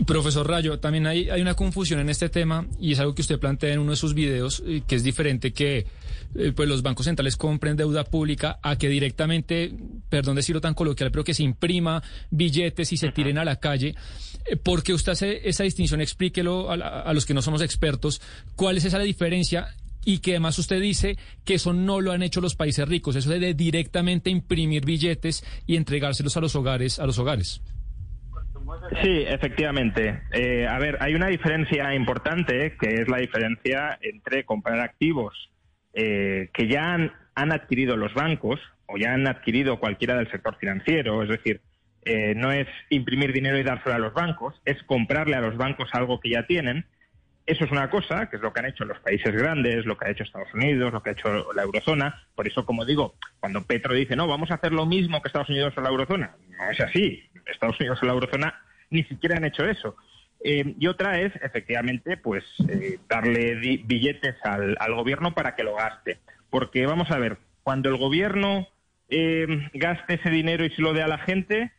Profesor 0.06 0.48
Rayo, 0.48 0.78
también 0.78 1.06
hay, 1.06 1.30
hay 1.30 1.42
una 1.42 1.54
confusión 1.54 1.98
en 2.00 2.08
este 2.08 2.28
tema 2.28 2.66
y 2.78 2.92
es 2.92 3.00
algo 3.00 3.14
que 3.14 3.22
usted 3.22 3.40
plantea 3.40 3.72
en 3.72 3.80
uno 3.80 3.90
de 3.90 3.96
sus 3.96 4.14
videos, 4.14 4.62
eh, 4.64 4.82
que 4.86 4.94
es 4.94 5.02
diferente 5.02 5.52
que 5.52 5.86
eh, 6.36 6.52
pues 6.54 6.68
los 6.68 6.82
bancos 6.82 7.06
centrales 7.06 7.36
compren 7.36 7.76
deuda 7.76 8.04
pública 8.04 8.60
a 8.62 8.76
que 8.76 8.88
directamente, 8.88 9.72
perdón 10.10 10.36
decirlo 10.36 10.60
tan 10.60 10.74
coloquial, 10.74 11.10
pero 11.10 11.24
que 11.24 11.32
se 11.32 11.42
imprima 11.42 12.02
billetes 12.30 12.92
y 12.92 12.96
se 12.96 13.10
tiren 13.10 13.38
a 13.38 13.44
la 13.44 13.56
calle. 13.56 13.94
Eh, 14.44 14.56
porque 14.56 14.92
usted 14.92 15.12
hace 15.12 15.48
esa 15.48 15.64
distinción, 15.64 16.00
explíquelo 16.00 16.70
a, 16.70 17.12
los 17.14 17.24
que 17.24 17.32
no 17.32 17.40
somos 17.40 17.62
expertos, 17.62 18.20
cuál 18.56 18.76
es 18.76 18.84
esa 18.84 18.98
diferencia 18.98 19.68
y 20.04 20.18
que 20.18 20.32
además 20.32 20.58
usted 20.58 20.80
dice 20.80 21.16
que 21.44 21.54
eso 21.54 21.72
no 21.72 22.00
lo 22.00 22.12
han 22.12 22.22
hecho 22.22 22.40
los 22.40 22.56
países 22.56 22.88
ricos, 22.88 23.16
eso 23.16 23.30
de 23.30 23.54
directamente 23.54 24.30
imprimir 24.30 24.84
billetes 24.84 25.44
y 25.66 25.76
entregárselos 25.76 26.36
a 26.36 26.40
los 26.40 26.56
hogares, 26.56 26.98
a 26.98 27.06
los 27.06 27.18
hogares. 27.18 27.62
Sí, 29.02 29.24
efectivamente. 29.26 30.22
Eh, 30.32 30.66
a 30.66 30.78
ver, 30.78 30.96
hay 31.00 31.14
una 31.14 31.26
diferencia 31.26 31.94
importante 31.94 32.76
que 32.80 33.02
es 33.02 33.08
la 33.08 33.18
diferencia 33.18 33.98
entre 34.00 34.44
comprar 34.44 34.80
activos 34.80 35.50
eh, 35.92 36.50
que 36.52 36.68
ya 36.68 36.94
han, 36.94 37.12
han, 37.34 37.52
adquirido 37.52 37.96
los 37.96 38.14
bancos 38.14 38.60
o 38.92 38.98
ya 38.98 39.14
han 39.14 39.26
adquirido 39.26 39.78
cualquiera 39.78 40.16
del 40.16 40.30
sector 40.30 40.56
financiero, 40.56 41.22
es 41.22 41.28
decir, 41.28 41.60
eh, 42.04 42.34
no 42.34 42.50
es 42.50 42.66
imprimir 42.88 43.32
dinero 43.32 43.58
y 43.58 43.62
dárselo 43.62 43.94
a 43.94 43.98
los 43.98 44.14
bancos, 44.14 44.60
es 44.64 44.82
comprarle 44.84 45.36
a 45.36 45.40
los 45.40 45.56
bancos 45.56 45.88
algo 45.92 46.20
que 46.20 46.30
ya 46.30 46.46
tienen. 46.46 46.86
Eso 47.46 47.64
es 47.64 47.70
una 47.70 47.90
cosa, 47.90 48.30
que 48.30 48.36
es 48.36 48.42
lo 48.42 48.52
que 48.52 48.60
han 48.60 48.66
hecho 48.66 48.84
los 48.84 48.98
países 49.00 49.34
grandes, 49.34 49.84
lo 49.84 49.96
que 49.96 50.06
ha 50.06 50.10
hecho 50.10 50.22
Estados 50.22 50.52
Unidos, 50.54 50.92
lo 50.92 51.02
que 51.02 51.10
ha 51.10 51.12
hecho 51.12 51.52
la 51.52 51.62
eurozona. 51.62 52.26
Por 52.34 52.46
eso, 52.46 52.64
como 52.64 52.84
digo, 52.84 53.14
cuando 53.40 53.62
Petro 53.62 53.94
dice, 53.94 54.16
no, 54.16 54.26
vamos 54.26 54.50
a 54.50 54.54
hacer 54.54 54.72
lo 54.72 54.86
mismo 54.86 55.20
que 55.20 55.28
Estados 55.28 55.48
Unidos 55.48 55.74
o 55.76 55.80
la 55.80 55.88
eurozona, 55.88 56.36
no 56.48 56.70
es 56.70 56.80
así. 56.80 57.22
Estados 57.46 57.78
Unidos 57.80 57.98
o 58.02 58.06
la 58.06 58.12
eurozona 58.12 58.62
ni 58.90 59.02
siquiera 59.04 59.36
han 59.36 59.44
hecho 59.44 59.64
eso. 59.64 59.96
Eh, 60.42 60.74
y 60.78 60.86
otra 60.86 61.20
es, 61.20 61.32
efectivamente, 61.42 62.16
pues 62.16 62.44
eh, 62.68 62.98
darle 63.08 63.56
billetes 63.84 64.36
al, 64.42 64.76
gobierno 64.94 65.34
para 65.34 65.54
que 65.54 65.64
lo 65.64 65.74
gaste. 65.74 66.18
Porque, 66.48 66.86
vamos 66.86 67.10
a 67.10 67.18
ver, 67.18 67.38
cuando 67.62 67.88
el 67.88 67.96
gobierno 67.96 68.66
gaste 69.74 70.14
ese 70.14 70.30
dinero 70.30 70.64
y 70.64 70.70
se 70.70 70.82
lo 70.82 70.92
dé 70.92 71.02
a 71.02 71.08
la 71.08 71.18
gente, 71.18 71.72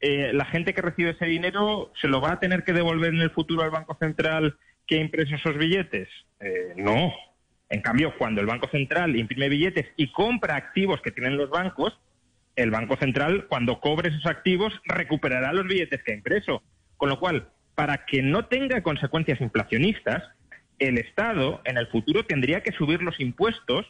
eh, 0.00 0.32
la 0.32 0.44
gente 0.44 0.74
que 0.74 0.82
recibe 0.82 1.10
ese 1.10 1.26
dinero 1.26 1.92
se 2.00 2.08
lo 2.08 2.20
va 2.20 2.32
a 2.32 2.40
tener 2.40 2.64
que 2.64 2.72
devolver 2.72 3.14
en 3.14 3.20
el 3.20 3.30
futuro 3.30 3.62
al 3.62 3.70
Banco 3.70 3.96
Central 3.98 4.56
que 4.86 4.96
ha 4.96 5.00
impreso 5.00 5.34
esos 5.34 5.56
billetes. 5.56 6.08
Eh, 6.40 6.74
no. 6.76 7.12
En 7.68 7.80
cambio, 7.80 8.14
cuando 8.16 8.40
el 8.40 8.46
Banco 8.46 8.68
Central 8.68 9.16
imprime 9.16 9.48
billetes 9.48 9.86
y 9.96 10.12
compra 10.12 10.56
activos 10.56 11.00
que 11.02 11.10
tienen 11.10 11.36
los 11.36 11.50
bancos, 11.50 11.98
el 12.54 12.70
Banco 12.70 12.96
Central, 12.96 13.46
cuando 13.48 13.80
cobre 13.80 14.10
esos 14.10 14.26
activos, 14.26 14.72
recuperará 14.84 15.52
los 15.52 15.66
billetes 15.66 16.02
que 16.02 16.12
ha 16.12 16.16
impreso. 16.16 16.62
Con 16.96 17.08
lo 17.08 17.18
cual, 17.18 17.48
para 17.74 18.06
que 18.06 18.22
no 18.22 18.46
tenga 18.46 18.82
consecuencias 18.82 19.40
inflacionistas, 19.40 20.22
el 20.78 20.98
Estado 20.98 21.60
en 21.64 21.78
el 21.78 21.86
futuro 21.88 22.24
tendría 22.24 22.62
que 22.62 22.72
subir 22.72 23.02
los 23.02 23.18
impuestos 23.18 23.86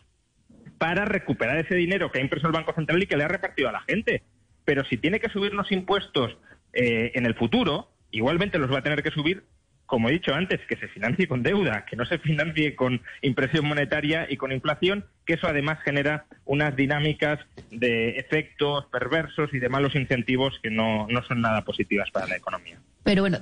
para 0.78 1.04
recuperar 1.04 1.58
ese 1.58 1.74
dinero 1.74 2.10
que 2.10 2.18
ha 2.18 2.22
impreso 2.22 2.46
el 2.46 2.52
Banco 2.52 2.74
Central 2.74 3.02
y 3.02 3.06
que 3.06 3.16
le 3.16 3.24
ha 3.24 3.28
repartido 3.28 3.68
a 3.68 3.72
la 3.72 3.80
gente 3.82 4.22
pero 4.66 4.84
si 4.84 4.98
tiene 4.98 5.20
que 5.20 5.30
subir 5.30 5.54
los 5.54 5.72
impuestos 5.72 6.36
eh, 6.74 7.12
en 7.14 7.24
el 7.24 7.34
futuro, 7.34 7.88
igualmente 8.10 8.58
los 8.58 8.70
va 8.70 8.80
a 8.80 8.82
tener 8.82 9.02
que 9.02 9.12
subir, 9.12 9.44
como 9.86 10.08
he 10.08 10.12
dicho 10.12 10.34
antes, 10.34 10.60
que 10.68 10.76
se 10.76 10.88
financie 10.88 11.28
con 11.28 11.44
deuda, 11.44 11.86
que 11.86 11.94
no 11.94 12.04
se 12.04 12.18
financie 12.18 12.74
con 12.74 13.00
impresión 13.22 13.64
monetaria 13.66 14.26
y 14.28 14.36
con 14.36 14.50
inflación, 14.50 15.06
que 15.24 15.34
eso 15.34 15.46
además 15.46 15.78
genera 15.84 16.26
unas 16.44 16.74
dinámicas 16.74 17.38
de 17.70 18.18
efectos 18.18 18.86
perversos 18.86 19.54
y 19.54 19.60
de 19.60 19.68
malos 19.68 19.94
incentivos 19.94 20.58
que 20.60 20.70
no, 20.70 21.06
no 21.08 21.22
son 21.22 21.40
nada 21.40 21.62
positivas 21.62 22.10
para 22.10 22.26
la 22.26 22.36
economía. 22.36 22.80
Pero 23.04 23.22
bueno, 23.22 23.38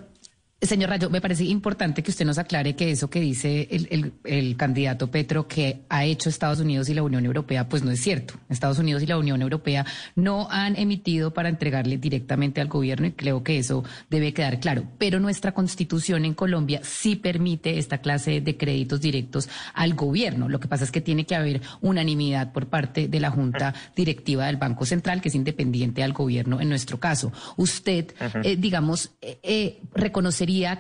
Señor 0.67 0.91
Rayo, 0.91 1.11
me 1.11 1.21
parece 1.21 1.45
importante 1.45 2.03
que 2.03 2.11
usted 2.11 2.25
nos 2.25 2.39
aclare 2.39 2.75
que 2.75 2.91
eso 2.91 3.11
que 3.11 3.21
dice 3.21 3.69
el, 3.71 4.57
candidato 4.57 5.11
Petro 5.11 5.47
que 5.49 5.83
ha 5.89 6.05
hecho 6.05 6.29
Estados 6.29 6.61
Unidos 6.61 6.89
y 6.89 6.95
la 6.95 7.03
Unión 7.03 7.25
Europea, 7.25 7.69
pues 7.69 7.83
no 7.83 7.91
es 7.91 8.01
cierto. 8.01 8.35
Estados 8.49 8.79
Unidos 8.79 9.03
y 9.03 9.07
la 9.07 9.19
Unión 9.19 9.43
Europea 9.43 9.85
no 10.15 10.49
han 10.51 10.77
emitido 10.77 11.33
para 11.35 11.49
entregarle 11.49 11.99
directamente 11.99 12.61
al 12.61 12.69
gobierno 12.69 13.07
y 13.07 13.13
creo 13.13 13.43
que 13.43 13.59
eso 13.59 13.85
debe 14.11 14.33
quedar 14.33 14.61
claro. 14.61 14.85
Pero 14.99 15.21
nuestra 15.21 15.53
constitución 15.53 16.25
en 16.25 16.35
Colombia 16.35 16.81
sí 16.83 17.17
permite 17.17 17.79
esta 17.79 17.99
clase 17.99 18.41
de 18.41 18.57
créditos 18.57 19.01
directos 19.01 19.49
al 19.75 19.95
gobierno. 19.95 20.49
Lo 20.49 20.61
que 20.61 20.69
pasa 20.69 20.85
es 20.85 20.91
que 20.91 21.01
tiene 21.01 21.27
que 21.27 21.35
haber 21.35 21.63
unanimidad 21.81 22.53
por 22.53 22.67
parte 22.67 23.09
de 23.09 23.21
la 23.21 23.31
Junta 23.31 23.75
Directiva 23.97 24.47
del 24.47 24.57
Banco 24.57 24.85
Central, 24.87 25.21
que 25.21 25.29
es 25.29 25.35
independiente 25.35 26.03
al 26.03 26.13
gobierno 26.13 26.61
en 26.61 26.69
nuestro 26.69 26.99
caso. 26.99 27.33
Usted, 27.57 28.15
eh, 28.43 28.57
digamos, 28.57 29.11
eh, 29.21 29.39
eh, 29.43 29.81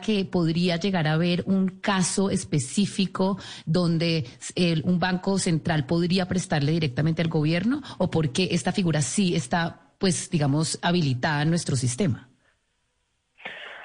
que 0.00 0.24
podría 0.24 0.76
llegar 0.76 1.06
a 1.06 1.14
haber 1.14 1.42
un 1.46 1.80
caso 1.80 2.30
específico 2.30 3.38
donde 3.66 4.24
un 4.84 4.98
banco 4.98 5.38
central 5.38 5.86
podría 5.86 6.26
prestarle 6.26 6.72
directamente 6.72 7.22
al 7.22 7.28
gobierno 7.28 7.82
o 7.98 8.10
porque 8.10 8.48
esta 8.52 8.72
figura 8.72 9.02
sí 9.02 9.34
está, 9.34 9.92
pues, 9.98 10.30
digamos, 10.30 10.78
habilitada 10.82 11.42
en 11.42 11.50
nuestro 11.50 11.76
sistema? 11.76 12.28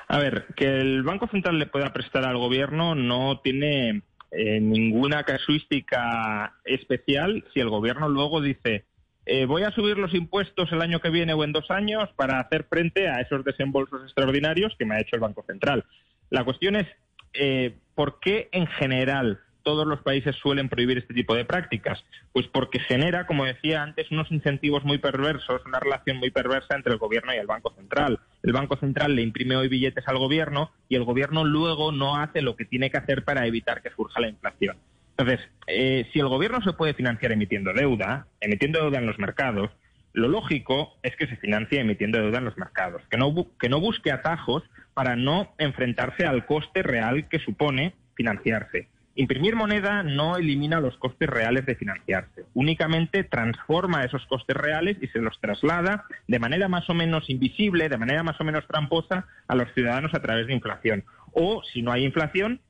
A 0.08 0.20
ver, 0.20 0.48
que 0.56 0.66
el 0.66 1.04
Banco 1.04 1.28
Central 1.28 1.60
le 1.60 1.68
pueda 1.68 1.94
prestar 1.94 2.26
al 2.26 2.38
gobierno 2.38 2.96
no 2.96 3.42
tiene 3.42 4.02
eh, 4.32 4.60
ninguna 4.60 5.24
casuística 5.24 6.56
especial 6.64 7.44
si 7.54 7.60
el 7.60 7.70
gobierno 7.70 8.10
luego 8.10 8.42
dice 8.42 8.86
eh, 9.32 9.46
voy 9.46 9.62
a 9.62 9.70
subir 9.70 9.96
los 10.00 10.16
impuestos 10.16 10.72
el 10.72 10.82
año 10.82 11.00
que 11.00 11.12
viene 11.12 11.34
o 11.34 11.44
en 11.44 11.52
dos 11.52 11.70
años 11.70 12.10
para 12.16 12.40
hacer 12.40 12.64
frente 12.64 13.08
a 13.08 13.22
esos 13.22 13.46
desembolsos 13.46 14.02
extraordinarios 14.04 14.76
que 14.80 14.86
me 14.86 14.96
ha 14.96 15.02
hecho 15.02 15.16
el 15.16 15.22
Banco 15.22 15.44
Central. 15.46 15.86
La 16.32 16.44
cuestión 16.44 16.76
es, 16.76 16.88
eh, 17.34 17.78
¿por 17.94 18.20
qué 18.20 18.50
en 18.52 18.66
general 18.66 19.40
todos 19.62 19.86
los 19.86 20.02
países 20.02 20.36
suelen 20.38 20.68
prohibir 20.68 20.98
este 20.98 21.14
tipo 21.14 21.36
de 21.36 21.46
prácticas? 21.46 22.04
Pues 22.34 22.48
porque 22.48 22.80
genera, 22.80 23.28
como 23.28 23.46
decía 23.46 23.84
antes, 23.84 24.10
unos 24.10 24.32
incentivos 24.32 24.84
muy 24.84 24.98
perversos, 24.98 25.64
una 25.64 25.80
relación 25.80 26.18
muy 26.18 26.32
perversa 26.32 26.76
entre 26.76 26.94
el 26.94 26.98
gobierno 26.98 27.32
y 27.32 27.38
el 27.38 27.46
Banco 27.46 27.72
Central. 27.76 28.20
El 28.42 28.54
Banco 28.54 28.78
Central 28.78 29.16
le 29.16 29.22
imprime 29.22 29.56
hoy 29.56 29.68
billetes 29.68 30.08
al 30.08 30.18
gobierno 30.18 30.72
y 30.88 30.96
el 30.96 31.04
gobierno 31.04 31.44
luego 31.44 31.92
no 31.92 32.18
hace 32.18 32.42
lo 32.42 32.56
que 32.56 32.66
tiene 32.66 32.90
que 32.90 32.98
hacer 32.98 33.24
para 33.24 33.46
evitar 33.46 33.84
que 33.84 33.92
surja 33.92 34.22
la 34.22 34.30
inflación. 34.30 34.78
Entonces, 35.20 35.46
eh, 35.68 36.08
si 36.14 36.20
el 36.20 36.30
gobierno 36.30 36.62
se 36.62 36.72
puede 36.72 36.94
financiar 36.94 37.34
emitiendo 37.34 37.74
deuda, 37.74 38.28
emitiendo 38.40 38.80
deuda 38.80 39.00
en 39.00 39.06
los 39.06 39.20
mercados, 39.20 39.70
lo 40.14 40.30
lógico 40.30 40.96
es 41.04 41.14
que 41.18 41.28
se 41.28 41.36
financie 41.36 41.82
emitiendo 41.82 42.20
deuda 42.20 42.38
en 42.38 42.46
los 42.46 42.58
mercados, 42.58 43.02
que 43.12 43.18
no, 43.18 43.34
que 43.60 43.68
no 43.68 43.82
busque 43.82 44.14
atajos 44.14 44.64
para 44.94 45.18
no 45.18 45.52
enfrentarse 45.58 46.26
al 46.26 46.46
coste 46.46 46.84
real 46.84 47.28
que 47.28 47.40
supone 47.40 47.96
financiarse. 48.16 48.88
Imprimir 49.16 49.58
moneda 49.58 50.04
no 50.04 50.38
elimina 50.38 50.80
los 50.80 50.96
costes 50.96 51.28
reales 51.28 51.66
de 51.66 51.76
financiarse, 51.76 52.46
únicamente 52.54 53.26
transforma 53.26 54.06
esos 54.06 54.26
costes 54.28 54.56
reales 54.56 54.96
y 55.02 55.08
se 55.08 55.20
los 55.20 55.38
traslada 55.42 56.06
de 56.30 56.40
manera 56.40 56.70
más 56.70 56.90
o 56.90 56.94
menos 56.94 57.30
invisible, 57.30 57.90
de 57.90 57.98
manera 57.98 58.24
más 58.24 58.40
o 58.40 58.46
menos 58.46 58.66
tramposa 58.68 59.28
a 59.50 59.56
los 59.56 59.70
ciudadanos 59.74 60.14
a 60.14 60.22
través 60.22 60.48
de 60.48 60.54
inflación. 60.54 61.04
O, 61.34 61.62
si 61.74 61.82
no 61.82 61.92
hay 61.92 62.06
inflación, 62.06 62.62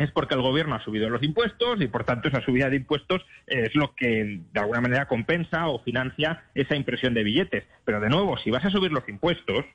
es 0.00 0.10
porque 0.12 0.34
el 0.34 0.40
gobierno 0.40 0.74
ha 0.74 0.84
subido 0.84 1.10
los 1.10 1.22
impuestos 1.22 1.80
y 1.80 1.86
por 1.86 2.04
tanto 2.04 2.28
esa 2.28 2.40
subida 2.40 2.70
de 2.70 2.76
impuestos 2.76 3.22
es 3.46 3.74
lo 3.74 3.94
que 3.94 4.40
de 4.50 4.60
alguna 4.60 4.80
manera 4.80 5.06
compensa 5.06 5.68
o 5.68 5.82
financia 5.82 6.44
esa 6.54 6.74
impresión 6.74 7.12
de 7.12 7.22
billetes. 7.22 7.64
Pero 7.84 8.00
de 8.00 8.08
nuevo, 8.08 8.38
si 8.38 8.50
vas 8.50 8.64
a 8.64 8.70
subir 8.70 8.92
los 8.92 9.06
impuestos, 9.10 9.66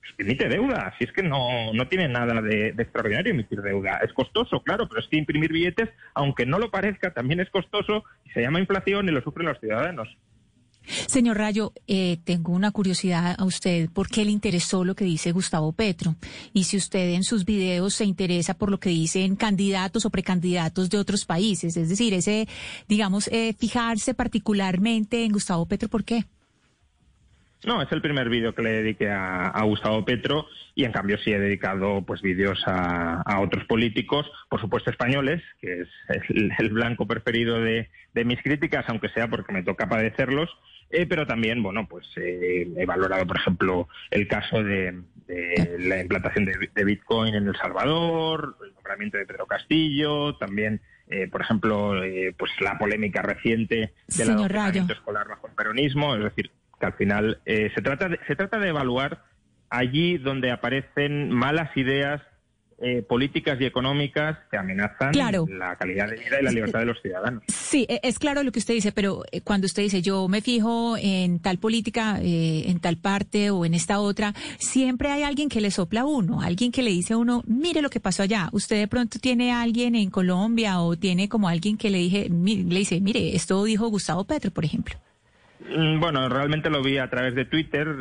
pues 0.00 0.14
emite 0.18 0.48
deuda. 0.48 0.94
Si 0.98 1.04
es 1.04 1.12
que 1.12 1.22
no, 1.22 1.72
no 1.72 1.86
tiene 1.86 2.08
nada 2.08 2.42
de, 2.42 2.72
de, 2.72 2.82
extraordinario 2.82 3.32
emitir 3.32 3.62
deuda. 3.62 4.00
Es 4.02 4.12
costoso, 4.12 4.62
claro, 4.64 4.88
pero 4.88 5.00
es 5.00 5.06
que 5.06 5.16
imprimir 5.16 5.52
billetes, 5.52 5.90
aunque 6.14 6.44
no 6.44 6.58
lo 6.58 6.72
parezca, 6.72 7.14
también 7.14 7.38
es 7.38 7.48
costoso 7.50 8.02
y 8.24 8.30
se 8.30 8.40
llama 8.40 8.58
inflación 8.58 9.08
y 9.08 9.12
lo 9.12 9.22
sufren 9.22 9.46
los 9.46 9.60
ciudadanos. 9.60 10.08
Señor 11.06 11.38
Rayo, 11.38 11.72
eh, 11.86 12.18
tengo 12.24 12.52
una 12.52 12.70
curiosidad 12.70 13.36
a 13.38 13.44
usted. 13.44 13.88
¿Por 13.90 14.08
qué 14.08 14.24
le 14.24 14.30
interesó 14.30 14.84
lo 14.84 14.94
que 14.94 15.04
dice 15.04 15.32
Gustavo 15.32 15.72
Petro? 15.72 16.16
Y 16.52 16.64
si 16.64 16.76
usted 16.76 17.10
en 17.10 17.24
sus 17.24 17.44
videos 17.44 17.94
se 17.94 18.04
interesa 18.04 18.54
por 18.54 18.70
lo 18.70 18.78
que 18.78 18.90
dicen 18.90 19.36
candidatos 19.36 20.04
o 20.04 20.10
precandidatos 20.10 20.90
de 20.90 20.98
otros 20.98 21.24
países, 21.24 21.76
es 21.76 21.88
decir, 21.88 22.14
ese, 22.14 22.48
digamos, 22.88 23.28
eh, 23.28 23.54
fijarse 23.58 24.14
particularmente 24.14 25.24
en 25.24 25.32
Gustavo 25.32 25.66
Petro, 25.66 25.88
¿por 25.88 26.04
qué? 26.04 26.24
No, 27.64 27.82
es 27.82 27.90
el 27.90 28.00
primer 28.00 28.28
vídeo 28.28 28.54
que 28.54 28.62
le 28.62 28.70
dediqué 28.70 29.10
a, 29.10 29.60
Gustavo 29.64 30.04
Petro 30.04 30.46
y 30.76 30.84
en 30.84 30.92
cambio 30.92 31.18
sí 31.18 31.32
he 31.32 31.40
dedicado 31.40 32.02
pues 32.02 32.22
vídeos 32.22 32.62
a, 32.66 33.40
otros 33.40 33.64
políticos, 33.64 34.30
por 34.48 34.60
supuesto 34.60 34.90
españoles, 34.90 35.42
que 35.60 35.80
es 35.80 35.88
el, 36.28 36.70
blanco 36.70 37.06
preferido 37.06 37.60
de, 37.60 37.88
mis 38.24 38.40
críticas, 38.42 38.84
aunque 38.88 39.08
sea 39.08 39.28
porque 39.28 39.52
me 39.52 39.64
toca 39.64 39.88
padecerlos, 39.88 40.50
eh, 40.90 41.06
pero 41.06 41.26
también, 41.26 41.62
bueno, 41.62 41.86
pues 41.86 42.06
eh, 42.16 42.66
he 42.76 42.86
valorado, 42.86 43.26
por 43.26 43.36
ejemplo, 43.36 43.88
el 44.10 44.26
caso 44.26 44.62
de, 44.62 45.02
la 45.78 46.00
implantación 46.00 46.46
de, 46.46 46.84
Bitcoin 46.84 47.34
en 47.34 47.48
El 47.48 47.56
Salvador, 47.56 48.56
el 48.64 48.74
nombramiento 48.74 49.18
de 49.18 49.26
Pedro 49.26 49.46
Castillo, 49.46 50.36
también, 50.36 50.80
eh, 51.08 51.28
por 51.28 51.42
ejemplo, 51.42 52.00
pues 52.38 52.50
la 52.60 52.78
polémica 52.78 53.20
reciente 53.20 53.92
del 54.16 54.30
adoctrinamiento 54.30 54.94
escolar 54.94 55.28
bajo 55.28 55.48
el 55.48 55.54
peronismo, 55.54 56.14
es 56.16 56.24
decir, 56.24 56.50
que 56.80 56.86
al 56.86 56.94
final 56.94 57.40
se 57.44 57.82
trata 57.82 58.08
se 58.26 58.36
trata 58.36 58.58
de 58.58 58.68
evaluar 58.68 59.24
allí 59.68 60.16
donde 60.16 60.50
aparecen 60.50 61.30
malas 61.30 61.76
ideas 61.76 62.22
eh, 62.80 63.02
políticas 63.02 63.60
y 63.60 63.64
económicas 63.64 64.38
que 64.48 64.56
amenazan 64.56 65.10
la 65.12 65.74
calidad 65.76 66.08
de 66.08 66.16
vida 66.16 66.40
y 66.40 66.44
la 66.44 66.52
libertad 66.52 66.78
de 66.78 66.84
los 66.86 67.02
ciudadanos. 67.02 67.42
Sí, 67.48 67.84
e, 67.88 67.98
es 68.04 68.20
claro 68.20 68.44
lo 68.44 68.52
que 68.52 68.60
usted 68.60 68.74
dice, 68.74 68.92
pero 68.92 69.24
eh, 69.32 69.40
cuando 69.40 69.66
usted 69.66 69.82
dice 69.82 70.00
yo 70.00 70.28
me 70.28 70.40
fijo 70.42 70.96
en 70.96 71.40
tal 71.40 71.58
política, 71.58 72.20
eh, 72.22 72.64
en 72.66 72.78
tal 72.78 72.96
parte 72.96 73.50
o 73.50 73.64
en 73.64 73.74
esta 73.74 73.98
otra, 73.98 74.32
siempre 74.58 75.10
hay 75.10 75.24
alguien 75.24 75.48
que 75.48 75.60
le 75.60 75.72
sopla 75.72 76.02
a 76.02 76.06
uno, 76.06 76.40
alguien 76.40 76.70
que 76.70 76.82
le 76.82 76.90
dice 76.90 77.14
a 77.14 77.16
uno, 77.16 77.42
mire 77.48 77.82
lo 77.82 77.90
que 77.90 77.98
pasó 77.98 78.22
allá. 78.22 78.48
Usted 78.52 78.78
de 78.78 78.86
pronto 78.86 79.18
tiene 79.18 79.50
a 79.50 79.62
alguien 79.62 79.96
en 79.96 80.10
Colombia 80.10 80.80
o 80.80 80.96
tiene 80.96 81.28
como 81.28 81.48
alguien 81.48 81.76
que 81.76 81.90
le, 81.90 81.98
dije, 81.98 82.28
le 82.30 82.78
dice, 82.78 83.00
mire, 83.00 83.34
esto 83.34 83.64
dijo 83.64 83.88
Gustavo 83.88 84.24
Petro, 84.24 84.52
por 84.52 84.64
ejemplo. 84.64 84.94
Mm, 85.68 85.98
bueno, 85.98 86.28
realmente 86.28 86.70
lo 86.70 86.82
vi 86.82 86.98
a 86.98 87.10
través 87.10 87.34
de 87.34 87.44
Twitter 87.44 87.96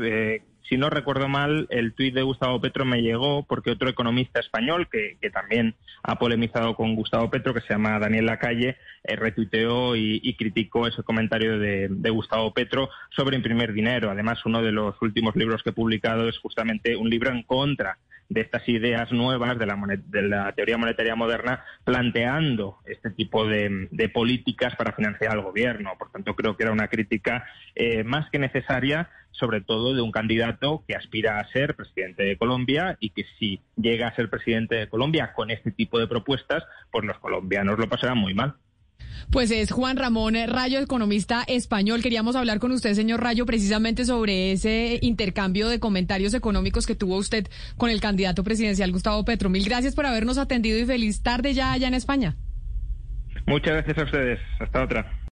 si 0.67 0.77
no 0.77 0.89
recuerdo 0.89 1.27
mal, 1.27 1.67
el 1.69 1.93
tuit 1.93 2.13
de 2.13 2.24
Gustavo 2.24 2.59
Petro 2.59 2.86
me 2.86 3.01
llegó 3.01 3.43
porque 3.43 3.71
otro 3.71 3.89
economista 3.89 4.39
español 4.39 4.88
que, 4.91 5.17
también 5.31 5.75
ha 6.03 6.17
polemizado 6.19 6.75
con 6.75 6.95
Gustavo 6.95 7.29
Petro, 7.29 7.53
que 7.53 7.62
se 7.62 7.69
llama 7.69 8.00
Daniel 8.00 8.25
Lacalle, 8.25 8.77
eh, 9.03 9.15
retuiteó 9.15 9.95
y, 9.95 10.33
criticó 10.36 10.88
ese 10.88 11.03
comentario 11.03 11.57
de, 11.59 12.09
Gustavo 12.09 12.53
Petro 12.53 12.89
sobre 13.15 13.38
imprimir 13.38 13.74
dinero. 13.74 14.09
Además, 14.09 14.45
uno 14.45 14.62
de 14.62 14.71
los 14.71 14.95
últimos 15.01 15.36
libros 15.36 15.63
que 15.63 15.69
he 15.69 15.74
publicado 15.74 16.27
es 16.27 16.38
justamente 16.39 16.95
un 16.95 17.09
libro 17.09 17.29
en 17.31 17.43
contra 17.43 17.97
de 18.29 18.41
estas 18.41 18.67
ideas 18.67 19.12
nuevas 19.12 19.57
de 19.57 19.65
la, 19.65 19.77
de 20.05 20.22
la 20.22 20.51
teoría 20.53 20.77
monetaria 20.77 21.15
moderna, 21.15 21.63
planteando 21.84 22.79
este 22.86 23.10
tipo 23.12 23.48
de, 23.48 23.88
políticas 24.13 24.75
para 24.75 24.93
financiar 24.93 25.31
al 25.31 25.41
gobierno. 25.41 25.93
Por 25.98 26.12
tanto, 26.12 26.36
creo 26.36 26.55
que 26.55 26.63
era 26.63 26.72
una 26.72 26.88
crítica 26.88 27.46
eh, 27.75 28.03
más 28.03 28.29
que 28.29 28.39
necesaria 28.39 29.10
sobre 29.31 29.62
todo 29.62 29.93
de 29.93 30.01
un 30.01 30.12
candidato 30.12 30.84
que 30.88 30.96
aspira 30.96 31.39
a 31.39 31.48
ser 31.50 31.75
presidente 31.75 32.24
de 32.24 32.38
Colombia 32.38 32.98
y 33.00 33.12
que 33.12 33.24
si 33.38 33.62
llega 33.75 34.07
a 34.07 34.15
ser 34.15 34.29
presidente 34.29 34.75
de 34.75 34.89
Colombia 34.89 35.34
con 35.34 35.51
este 35.51 35.72
tipo 35.72 36.00
de 36.00 36.07
propuestas, 36.07 36.63
pues 36.91 37.05
los 37.05 37.19
colombianos 37.19 37.77
lo 37.77 37.88
pasarán 37.88 38.17
muy 38.17 38.34
mal. 38.34 38.55
Pues 39.31 39.51
es 39.51 39.71
Juan 39.71 39.97
Ramón 39.97 40.36
Rayo, 40.47 40.79
economista 40.79 41.43
español. 41.47 42.01
Queríamos 42.01 42.36
hablar 42.36 42.59
con 42.59 42.71
usted, 42.71 42.93
señor 42.93 43.21
Rayo, 43.21 43.45
precisamente 43.45 44.05
sobre 44.05 44.51
ese 44.51 45.00
intercambio 45.01 45.69
de 45.69 45.79
comentarios 45.79 46.33
económicos 46.33 46.86
que 46.86 46.95
tuvo 46.95 47.17
usted 47.17 47.47
con 47.77 47.89
el 47.89 48.01
candidato 48.01 48.43
presidencial 48.43 48.91
Gustavo 48.91 49.25
Petro. 49.25 49.50
Mil 49.50 49.65
gracias 49.65 49.95
por 49.95 50.05
habernos 50.05 50.38
atendido 50.38 50.77
y 50.79 50.86
feliz 50.86 51.21
tarde 51.21 51.53
ya 51.53 51.71
allá 51.71 51.88
en 51.88 51.93
España. 51.93 52.36
Muchas 53.45 53.74
gracias 53.74 53.97
a 53.97 54.03
ustedes. 54.03 54.39
Hasta 54.59 54.83
otra. 54.83 55.16